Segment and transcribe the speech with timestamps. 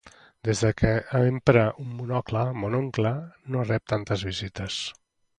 [0.47, 3.11] Des que empra un monocle, mon oncle
[3.57, 4.79] no rep tantes visites.